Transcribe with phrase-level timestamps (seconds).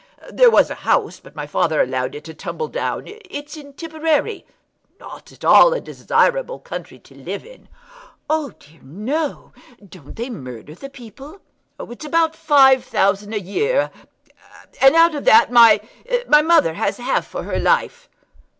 [0.31, 3.03] "There was a house, but my father allowed it to tumble down.
[3.05, 4.47] It's in Tipperary;
[4.99, 7.67] not at all a desirable country to live in."
[8.27, 9.53] "Oh, dear, no!
[9.87, 11.39] Don't they murder the people?"
[11.79, 13.91] "It's about five thousand a year,
[14.81, 15.79] and out of that my
[16.43, 18.09] mother has half for her life."